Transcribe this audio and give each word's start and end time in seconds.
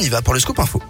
on 0.00 0.02
y 0.02 0.08
va 0.08 0.22
pour 0.22 0.32
le 0.32 0.40
scoop 0.40 0.58
info. 0.58 0.80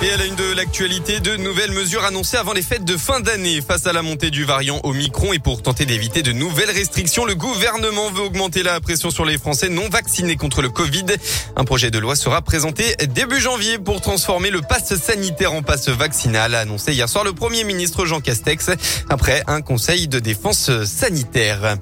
Et 0.00 0.10
à 0.10 0.16
la 0.16 0.26
une 0.26 0.36
de 0.36 0.54
l'actualité, 0.54 1.20
de 1.20 1.36
nouvelles 1.36 1.72
mesures 1.72 2.04
annoncées 2.04 2.36
avant 2.36 2.52
les 2.52 2.62
fêtes 2.62 2.84
de 2.84 2.96
fin 2.96 3.20
d'année 3.20 3.60
face 3.60 3.86
à 3.86 3.92
la 3.92 4.00
montée 4.00 4.30
du 4.30 4.44
variant 4.44 4.80
Omicron 4.84 5.32
et 5.32 5.40
pour 5.40 5.60
tenter 5.60 5.84
d'éviter 5.84 6.22
de 6.22 6.32
nouvelles 6.32 6.70
restrictions, 6.70 7.26
le 7.26 7.34
gouvernement 7.34 8.10
veut 8.12 8.22
augmenter 8.22 8.62
la 8.62 8.80
pression 8.80 9.10
sur 9.10 9.24
les 9.24 9.36
Français 9.36 9.68
non 9.68 9.88
vaccinés 9.88 10.36
contre 10.36 10.62
le 10.62 10.70
Covid. 10.70 11.04
Un 11.56 11.64
projet 11.64 11.90
de 11.90 11.98
loi 11.98 12.16
sera 12.16 12.40
présenté 12.40 12.94
début 13.12 13.40
janvier 13.40 13.78
pour 13.78 14.00
transformer 14.00 14.50
le 14.50 14.62
passe 14.62 14.94
sanitaire 14.96 15.52
en 15.52 15.62
passe 15.62 15.88
vaccinal, 15.88 16.54
annoncé 16.54 16.92
hier 16.92 17.08
soir 17.08 17.24
le 17.24 17.32
premier 17.32 17.64
ministre 17.64 18.06
Jean 18.06 18.20
Castex 18.20 18.70
après 19.10 19.42
un 19.48 19.60
conseil 19.60 20.06
de 20.08 20.20
défense 20.20 20.84
sanitaire. 20.84 21.76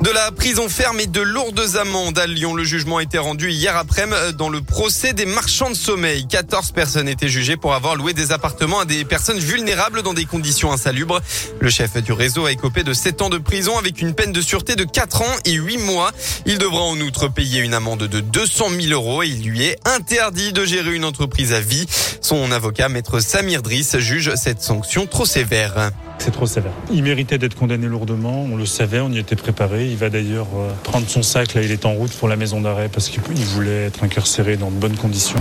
De 0.00 0.10
la 0.10 0.30
prison 0.30 0.68
ferme 0.68 1.00
et 1.00 1.06
de 1.06 1.20
lourdes 1.20 1.76
amendes 1.80 2.18
à 2.20 2.26
Lyon. 2.28 2.54
Le 2.54 2.62
jugement 2.62 2.98
a 2.98 3.02
été 3.02 3.18
rendu 3.18 3.50
hier 3.50 3.76
après-midi 3.76 4.34
dans 4.38 4.48
le 4.48 4.60
procès 4.60 5.12
des 5.12 5.26
marchands 5.26 5.70
de 5.70 5.74
sommeil. 5.74 6.26
14 6.28 6.70
personnes 6.70 7.08
étaient 7.08 7.28
jugées 7.28 7.56
pour 7.56 7.74
avoir 7.74 7.96
loué 7.96 8.12
des 8.12 8.30
appartements 8.30 8.78
à 8.78 8.84
des 8.84 9.04
personnes 9.04 9.40
vulnérables 9.40 10.02
dans 10.02 10.14
des 10.14 10.24
conditions 10.24 10.72
insalubres. 10.72 11.20
Le 11.60 11.68
chef 11.68 12.00
du 12.00 12.12
réseau 12.12 12.46
a 12.46 12.52
écopé 12.52 12.84
de 12.84 12.92
7 12.92 13.22
ans 13.22 13.28
de 13.28 13.38
prison 13.38 13.76
avec 13.76 14.00
une 14.00 14.14
peine 14.14 14.30
de 14.30 14.40
sûreté 14.40 14.76
de 14.76 14.84
4 14.84 15.22
ans 15.22 15.36
et 15.44 15.54
8 15.54 15.78
mois. 15.78 16.12
Il 16.46 16.58
devra 16.58 16.82
en 16.82 16.98
outre 17.00 17.26
payer 17.26 17.60
une 17.60 17.74
amende 17.74 18.04
de 18.04 18.20
200 18.20 18.66
000 18.80 18.92
euros 18.92 19.24
et 19.24 19.28
il 19.28 19.42
lui 19.48 19.64
est 19.64 19.78
interdit 19.84 20.52
de 20.52 20.64
gérer 20.64 20.94
une 20.94 21.04
entreprise 21.04 21.52
à 21.52 21.60
vie. 21.60 21.86
Son 22.20 22.52
avocat, 22.52 22.88
maître 22.88 23.18
Samir 23.18 23.62
Driss, 23.62 23.98
juge 23.98 24.32
cette 24.36 24.62
sanction 24.62 25.06
trop 25.06 25.26
sévère. 25.26 25.90
C'est 26.18 26.32
trop 26.32 26.46
sévère. 26.46 26.72
Il 26.90 27.04
méritait 27.04 27.38
d'être 27.38 27.54
condamné 27.54 27.86
lourdement, 27.86 28.42
on 28.42 28.56
le 28.56 28.66
savait, 28.66 28.98
on 28.98 29.10
y 29.10 29.18
était 29.18 29.36
préparé. 29.36 29.86
Il 29.86 29.96
va 29.96 30.10
d'ailleurs 30.10 30.48
euh, 30.56 30.68
prendre 30.82 31.08
son 31.08 31.22
sac, 31.22 31.54
là 31.54 31.62
il 31.62 31.70
est 31.70 31.86
en 31.86 31.92
route 31.92 32.12
pour 32.12 32.26
la 32.26 32.34
maison 32.34 32.60
d'arrêt 32.60 32.88
parce 32.92 33.08
qu'il 33.08 33.22
voulait 33.22 33.86
être 33.86 34.02
incarcéré 34.02 34.56
dans 34.56 34.70
de 34.70 34.76
bonnes 34.76 34.96
conditions. 34.96 35.38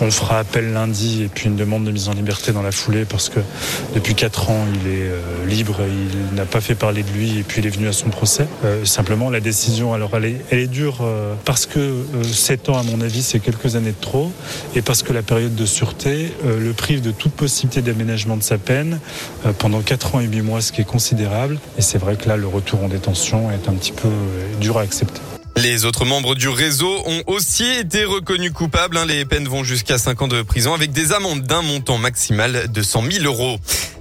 On 0.00 0.10
fera 0.10 0.40
appel 0.40 0.72
lundi 0.72 1.22
et 1.22 1.28
puis 1.28 1.46
une 1.46 1.56
demande 1.56 1.84
de 1.84 1.92
mise 1.92 2.08
en 2.08 2.14
liberté 2.14 2.52
dans 2.52 2.62
la 2.62 2.72
foulée 2.72 3.04
parce 3.04 3.28
que 3.28 3.38
depuis 3.94 4.14
4 4.14 4.50
ans 4.50 4.64
il 4.74 4.90
est 4.90 5.02
euh, 5.02 5.46
libre, 5.46 5.78
il 5.80 6.34
n'a 6.34 6.44
pas 6.44 6.60
fait 6.60 6.74
parler 6.74 7.04
de 7.04 7.10
lui 7.10 7.38
et 7.38 7.42
puis 7.44 7.60
il 7.60 7.66
est 7.66 7.70
venu 7.70 7.86
à 7.86 7.92
son 7.92 8.08
procès. 8.08 8.48
Euh, 8.64 8.84
simplement 8.84 9.30
la 9.30 9.40
décision, 9.40 9.94
alors 9.94 10.10
elle 10.16 10.24
est, 10.50 10.66
dure 10.66 11.06
parce 11.44 11.66
que 11.66 12.04
7 12.22 12.68
ans 12.68 12.78
à 12.78 12.82
mon 12.82 13.00
avis 13.00 13.22
c'est 13.22 13.40
quelques 13.40 13.76
années 13.76 13.92
de 13.92 14.00
trop 14.00 14.30
et 14.74 14.82
parce 14.82 15.02
que 15.02 15.12
la 15.12 15.22
période 15.22 15.54
de 15.54 15.66
sûreté 15.66 16.32
le 16.44 16.72
prive 16.72 17.00
de 17.00 17.10
toute 17.10 17.32
possibilité 17.32 17.82
d'aménagement 17.82 18.36
de 18.36 18.42
sa 18.42 18.58
peine 18.58 19.00
pendant 19.58 19.80
4 19.80 20.00
4 20.10 20.16
ans 20.16 20.20
et 20.20 20.26
8 20.26 20.42
mois, 20.42 20.60
ce 20.60 20.72
qui 20.72 20.80
est 20.80 20.84
considérable. 20.84 21.58
Et 21.78 21.82
c'est 21.82 21.98
vrai 21.98 22.16
que 22.16 22.28
là, 22.28 22.36
le 22.36 22.46
retour 22.46 22.82
en 22.82 22.88
détention 22.88 23.50
est 23.50 23.68
un 23.68 23.74
petit 23.74 23.92
peu 23.92 24.08
euh, 24.08 24.56
dur 24.60 24.78
à 24.78 24.82
accepter. 24.82 25.20
Les 25.56 25.84
autres 25.84 26.04
membres 26.04 26.34
du 26.34 26.48
réseau 26.48 27.02
ont 27.06 27.22
aussi 27.26 27.64
été 27.64 28.04
reconnus 28.04 28.52
coupables. 28.52 28.96
Hein. 28.96 29.06
Les 29.06 29.24
peines 29.24 29.48
vont 29.48 29.64
jusqu'à 29.64 29.98
5 29.98 30.22
ans 30.22 30.28
de 30.28 30.42
prison 30.42 30.74
avec 30.74 30.92
des 30.92 31.12
amendes 31.12 31.42
d'un 31.42 31.62
montant 31.62 31.98
maximal 31.98 32.70
de 32.70 32.82
100 32.82 33.10
000 33.10 33.24
euros. 33.24 33.58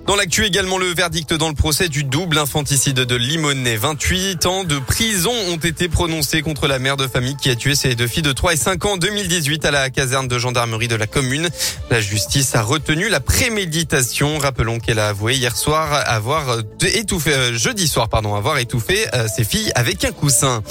Dans 0.09 0.16
l'actu 0.16 0.44
également, 0.44 0.80
le 0.80 0.88
verdict 0.88 1.36
dans 1.36 1.50
le 1.50 1.53
procès 1.53 1.88
du 1.88 2.03
double 2.03 2.39
infanticide 2.39 2.95
de 2.95 3.16
Limonnet. 3.16 3.75
28 3.75 4.45
ans 4.47 4.64
de 4.64 4.80
prison 4.80 5.33
ont 5.50 5.58
été 5.58 5.88
prononcés 5.88 6.42
contre 6.42 6.67
la 6.67 6.80
mère 6.80 6.97
de 6.97 7.08
famille 7.08 7.36
qui 7.36 7.52
a 7.52 7.55
tué 7.55 7.75
ses 7.75 7.94
deux 7.94 8.08
filles 8.08 8.23
de 8.23 8.31
3 8.31 8.53
et 8.53 8.58
5 8.58 8.86
ans 8.86 8.92
en 8.94 8.97
2018 8.97 9.66
à 9.66 9.72
la 9.72 9.92
caserne 9.92 10.27
de 10.27 10.39
gendarmerie 10.39 10.88
de 10.88 10.95
la 10.95 11.05
commune. 11.05 11.47
La 11.92 12.02
justice 12.02 12.55
a 12.55 12.64
retenu 12.64 13.08
la 13.08 13.20
préméditation. 13.20 14.39
Rappelons 14.39 14.80
qu'elle 14.80 14.97
a 14.97 15.09
avoué 15.09 15.36
hier 15.36 15.55
soir 15.55 15.94
avoir 16.08 16.58
étouffé, 16.81 17.33
euh, 17.33 17.53
jeudi 17.55 17.88
soir, 17.88 18.09
pardon, 18.09 18.33
avoir 18.33 18.58
étouffé 18.58 19.05
euh, 19.14 19.27
ses 19.27 19.44
filles 19.44 19.72
avec 19.75 20.05
un 20.05 20.11
coussin. 20.11 20.64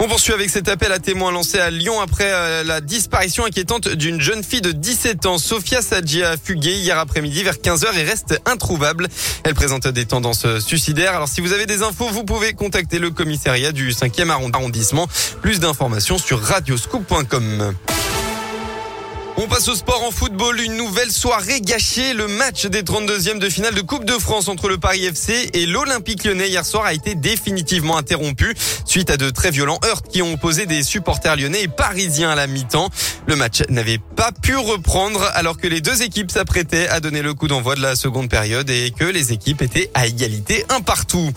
On 0.00 0.06
poursuit 0.06 0.32
avec 0.32 0.48
cet 0.48 0.68
appel 0.68 0.92
à 0.92 1.00
témoins 1.00 1.32
lancé 1.32 1.58
à 1.58 1.70
Lyon 1.70 2.00
après 2.00 2.30
euh, 2.30 2.62
la 2.62 2.80
disparition 2.80 3.44
inquiétante 3.44 3.88
d'une 3.88 4.20
jeune 4.20 4.44
fille 4.44 4.60
de 4.60 4.70
17 4.70 5.26
ans. 5.26 5.38
Sofia 5.38 5.82
Sadji 5.82 6.22
a 6.22 6.36
fugué 6.36 6.72
hier 6.74 6.98
après-midi 6.98 7.42
vers 7.42 7.56
15h 7.56 7.96
et 7.96 8.04
reste 8.04 8.40
introuvable. 8.46 9.08
Elle 9.42 9.54
présente 9.54 9.88
des 9.88 10.06
tendances 10.06 10.46
suicidaires. 10.60 11.16
Alors 11.16 11.28
si 11.28 11.40
vous 11.40 11.52
avez 11.52 11.66
des 11.66 11.82
infos, 11.82 12.08
vous 12.10 12.22
pouvez 12.22 12.52
contacter 12.52 13.00
le 13.00 13.10
commissariat 13.10 13.72
du 13.72 13.90
5e 13.90 14.30
arrondissement. 14.30 15.08
Plus 15.42 15.58
d'informations 15.58 16.16
sur 16.16 16.40
radioscoop.com. 16.40 17.74
On 19.40 19.46
passe 19.46 19.68
au 19.68 19.76
sport 19.76 20.02
en 20.02 20.10
football. 20.10 20.60
Une 20.60 20.76
nouvelle 20.76 21.12
soirée 21.12 21.60
gâchée. 21.60 22.12
Le 22.12 22.26
match 22.26 22.66
des 22.66 22.82
32e 22.82 23.38
de 23.38 23.48
finale 23.48 23.72
de 23.72 23.82
Coupe 23.82 24.04
de 24.04 24.14
France 24.14 24.48
entre 24.48 24.68
le 24.68 24.78
Paris 24.78 25.04
FC 25.04 25.50
et 25.52 25.64
l'Olympique 25.64 26.24
lyonnais 26.24 26.48
hier 26.48 26.66
soir 26.66 26.84
a 26.84 26.92
été 26.92 27.14
définitivement 27.14 27.96
interrompu 27.96 28.56
suite 28.84 29.10
à 29.10 29.16
de 29.16 29.30
très 29.30 29.52
violents 29.52 29.78
heurts 29.84 30.02
qui 30.02 30.22
ont 30.22 30.32
opposé 30.32 30.66
des 30.66 30.82
supporters 30.82 31.36
lyonnais 31.36 31.62
et 31.62 31.68
parisiens 31.68 32.30
à 32.30 32.34
la 32.34 32.48
mi-temps. 32.48 32.90
Le 33.28 33.36
match 33.36 33.62
n'avait 33.68 34.00
pas 34.16 34.32
pu 34.32 34.56
reprendre 34.56 35.22
alors 35.34 35.56
que 35.56 35.68
les 35.68 35.80
deux 35.80 36.02
équipes 36.02 36.32
s'apprêtaient 36.32 36.88
à 36.88 36.98
donner 36.98 37.22
le 37.22 37.32
coup 37.32 37.46
d'envoi 37.46 37.76
de 37.76 37.80
la 37.80 37.94
seconde 37.94 38.28
période 38.28 38.68
et 38.68 38.90
que 38.90 39.04
les 39.04 39.32
équipes 39.32 39.62
étaient 39.62 39.88
à 39.94 40.08
égalité 40.08 40.64
un 40.68 40.80
partout. 40.80 41.30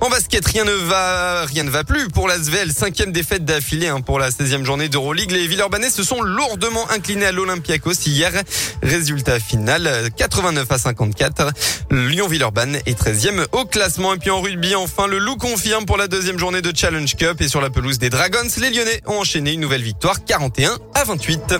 En 0.00 0.08
basket, 0.08 0.46
rien 0.46 0.64
ne 0.64 0.72
va, 0.72 1.44
rien 1.44 1.62
ne 1.62 1.70
va 1.70 1.84
plus 1.84 2.08
pour 2.08 2.26
la 2.26 2.38
Svel. 2.38 2.72
Cinquième 2.72 3.12
défaite 3.12 3.44
d'affilée 3.44 3.88
hein, 3.88 4.00
pour 4.00 4.18
la 4.18 4.30
16e 4.30 4.64
journée 4.64 4.88
d'Euroleague. 4.88 5.30
Les 5.30 5.46
Villeurbanais 5.46 5.90
se 5.90 6.02
sont 6.02 6.22
lourdement 6.22 6.90
inclinés 6.90 7.26
à 7.26 7.32
l'Olympiakos 7.32 8.06
hier. 8.06 8.32
Résultat 8.82 9.38
final, 9.38 10.08
89 10.16 10.72
à 10.72 10.78
54. 10.78 11.52
Lyon-Villeurbanne 11.90 12.76
est 12.86 12.98
13e 12.98 13.44
au 13.52 13.66
classement. 13.66 14.14
Et 14.14 14.18
puis 14.18 14.30
en 14.30 14.40
rugby, 14.40 14.74
enfin, 14.74 15.06
le 15.06 15.18
loup 15.18 15.36
confirme 15.36 15.84
pour 15.84 15.98
la 15.98 16.08
deuxième 16.08 16.38
journée 16.38 16.62
de 16.62 16.74
Challenge 16.74 17.14
Cup. 17.16 17.40
Et 17.42 17.48
sur 17.48 17.60
la 17.60 17.68
pelouse 17.68 17.98
des 17.98 18.08
Dragons, 18.08 18.48
les 18.58 18.70
Lyonnais 18.70 19.02
ont 19.06 19.18
enchaîné 19.18 19.52
une 19.52 19.60
nouvelle 19.60 19.82
victoire, 19.82 20.24
41 20.24 20.78
à 20.94 21.04
28. 21.04 21.54